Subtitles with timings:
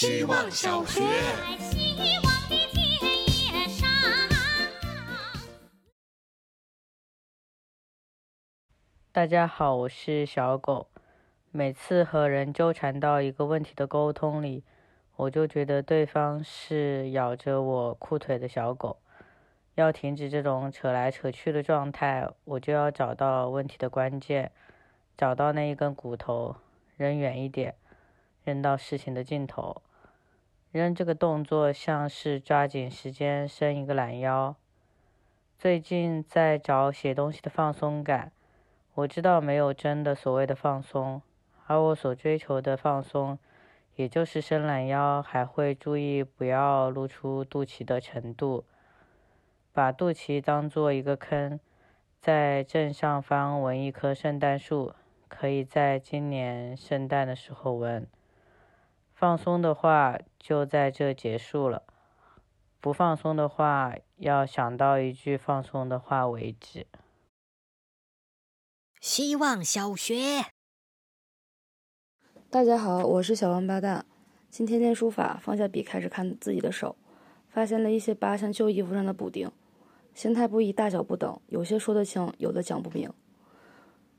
[0.00, 1.02] 希望小学。
[9.10, 10.86] 大家好，我是小狗。
[11.50, 14.62] 每次和人纠缠到一个问题的沟通里，
[15.16, 18.98] 我就觉得对方是咬着我裤腿的小狗。
[19.74, 24.52] 要停止这种扯来扯去的状态，我就要找到问题的关键，
[25.16, 26.54] 找到那一根骨头，
[26.96, 27.74] 扔远一点，
[28.44, 29.82] 扔到事情的尽头。
[30.70, 34.54] 扔这个动作像是抓紧时间伸一个懒腰。
[35.58, 38.30] 最近在找写东西的放松感，
[38.94, 41.22] 我知道没有真的所谓的放松，
[41.66, 43.38] 而我所追求的放松，
[43.96, 48.64] 也就是伸懒腰，还会注意不要露出肚脐的程度。
[49.72, 51.58] 把肚脐当做一个坑，
[52.20, 54.92] 在正上方纹一棵圣诞树，
[55.28, 58.06] 可以在今年圣诞的时候纹。
[59.18, 61.82] 放松的话就在这结束了，
[62.80, 66.86] 不放松的话要想到一句放松的话为止。
[69.00, 70.44] 希望小学，
[72.48, 74.06] 大家好，我是小王八蛋。
[74.48, 76.94] 今天练书法，放下笔开始看自己的手，
[77.48, 79.50] 发现了一些疤，像旧衣服上的补丁。
[80.14, 83.12] 形态不一，大小不等，有些说得清，有的讲不明。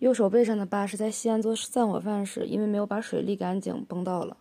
[0.00, 4.36] 右手背上的疤是在西安做散伙饭时，因为没有把水沥干净崩到了。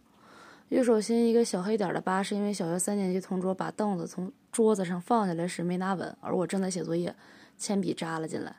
[0.71, 7.13] 右手心一个小黑点的疤，是因为小学三年级同桌把凳子从桌子上放下来时没拿稳，而我正在写作业，
[7.57, 8.55] 铅笔扎了进来。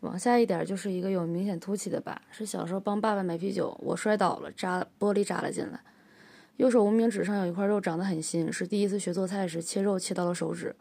[0.00, 5.78] 往下一点就是一个有明显凸起的疤，是小时候帮爸爸买啤酒，我摔倒了，扎玻璃扎了进来。
[6.56, 10.74] 右手无名指上有一块肉长得很新，是第一次学做菜时切肉切到了手指。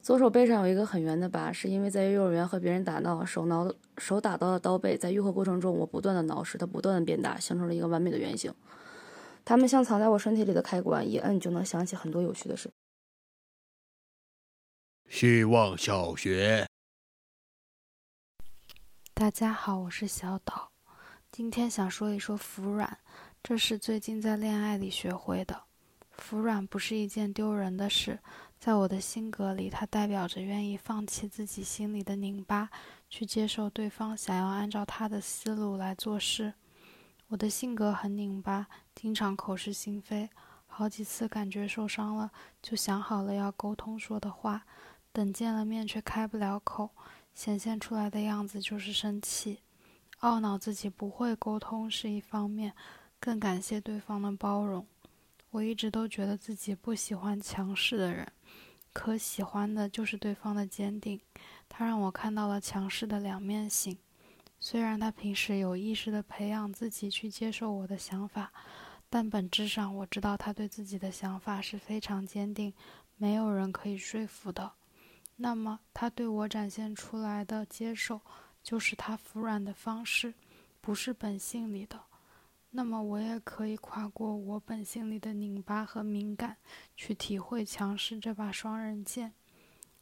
[0.00, 8.50] 左手背上有一个很圆的疤，是因为在幼儿园和别人打闹，手挠手打到了刀背，在愈合过程中，我不断的挠，使它不断的变大，形成了一个完美的圆形。
[9.44, 12.70] 它们像藏在我身体里的开关，一摁就能想起很多有趣的事。
[15.08, 16.66] 希望小学，
[19.12, 20.70] 大家好，我是小岛，
[21.30, 22.98] 今天想说一说服软，
[23.42, 25.64] 这是最近在恋爱里学会的。
[26.12, 28.18] 服软不是一件丢人的事。
[28.60, 32.70] 在我的性格里，它代表着愿意放弃自己心里的拧巴，
[33.10, 36.54] 去接受对方想要按照他的思路来做事。
[37.32, 40.28] 我的性格很拧巴，经常口是心非，
[40.66, 44.66] 好几次感觉受伤了，就想好了要沟通说的话，
[45.14, 46.90] 等见了面却开不了口，
[47.34, 49.60] 显现出来的样子就是生气，
[50.20, 52.74] 懊恼自己不会沟通是一方面，
[53.18, 54.86] 更感谢对方的包容。
[55.52, 58.30] 我一直都觉得自己不喜欢强势的人。
[58.92, 61.18] 可喜欢的就是对方的坚定，
[61.66, 63.96] 他让我看到了强势的两面性。
[64.64, 68.52] 虽然他平时有意识地培养自己去接受我的想法，
[69.10, 72.72] 但本质上我知道他对自己的想法是非常坚定，
[73.16, 74.70] 没有人可以说服的。
[75.34, 78.20] 那么他对我展现出来的接受，
[78.62, 80.32] 就是他服软的方式，
[80.80, 82.00] 不是本性里的。
[82.70, 86.56] 那么我也可以跨过我本性里的拧巴和敏感，
[86.94, 89.32] 去体会强势这把双刃剑。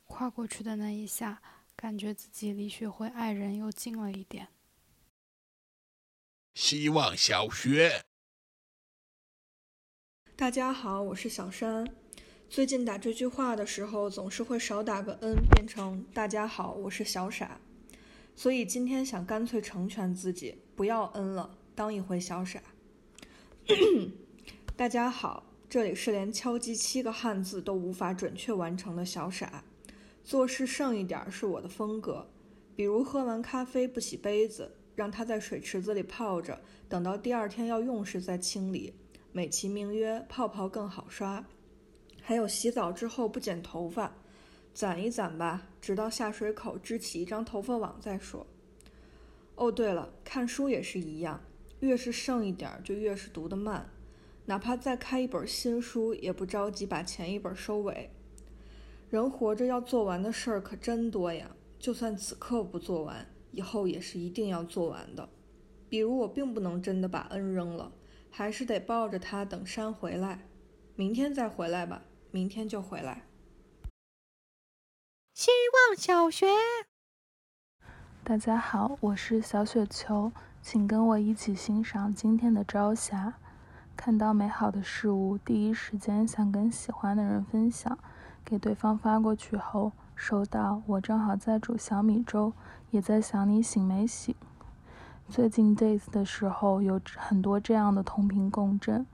[0.05, 1.41] 跨过去的那一下，
[1.81, 4.49] 感觉自己离学会爱人又近了一点。
[6.53, 8.05] 希望小学，
[10.37, 11.89] 大家好，我是小山。
[12.51, 17.59] 最近打这句话的时候，总是会少打个 n，变成大家好，我是小傻。
[18.37, 21.59] 所以今天想干脆成全自己，不要 n 了。
[21.75, 22.63] 当一回小傻。
[24.77, 29.65] 大家好，这里是连敲击七个汉字都无法准确完成的小傻。
[30.23, 32.29] 做事剩一点是我的风格，
[32.77, 38.95] 比如喝完咖啡不洗杯子，让它在水池子里泡着，等到第二天要用时再清理，
[39.33, 41.45] 美其名曰泡泡更好刷。
[42.23, 44.15] 还有洗澡之后不剪头发，
[44.73, 48.47] 攒一攒吧，直到下水口支起一张头发网再说。
[49.57, 51.43] 哦，对了，看书也是一样。
[51.81, 53.89] 越是剩一点儿，就越是读得慢，
[54.45, 58.11] 哪怕再开一本新书，也不着急把前一本收尾。
[59.11, 65.29] 人活着要做完的事儿可真多呀，就算此刻不做完，以后也是一定要做完的。
[65.89, 67.91] 比如我并不能真的把恩扔了，
[68.31, 70.47] 还是得抱着它等山回来，
[70.95, 73.27] 明天再回来吧，明天就回来。
[75.35, 75.51] 希
[75.89, 76.47] 望小学，
[78.23, 80.31] 大家好，我是小雪球。
[80.63, 83.35] 请跟我一起欣赏今天的朝霞。
[83.97, 87.99] 看到美好的事物，第一时间想跟喜欢的人分享。
[88.45, 92.53] 给对方发过去后，收到我正好在煮小米粥，
[92.91, 94.35] 也在想你醒没醒。
[95.29, 99.07] 最近 days 的时候，有很多这样的同频共振。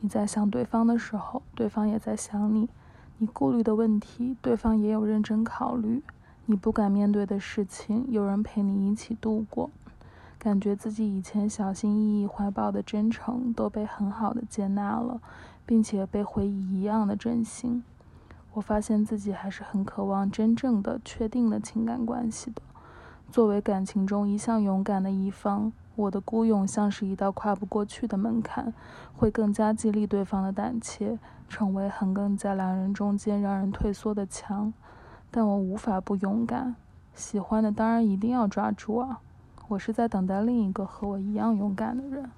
[0.00, 2.68] 你在想对方的时候，对方也在想你；
[3.18, 6.02] 你顾虑的问题，对方也有认真考虑；
[6.46, 9.70] 你不敢面对的事情，有人陪你一起度过。
[10.38, 15.20] 感觉自己以前小心翼翼怀抱的真诚都被很好的接纳了，
[15.64, 17.82] 并且被回忆一样的真心。
[18.54, 22.62] 我发现自己还是很渴望真正的、确定的情感关系的。
[23.30, 28.72] 作为感情中一向勇敢的一方，我的孤勇像是一道跨不过去的门槛，
[29.16, 31.18] 会更加激励对方的胆怯，
[31.48, 34.72] 成为横亘在两人中间让人退缩的墙。
[35.32, 36.76] 但我无法不勇敢，
[37.12, 39.20] 喜欢的当然一定要抓住啊！
[39.66, 42.30] 我是在等待另一个和我一样勇敢的人。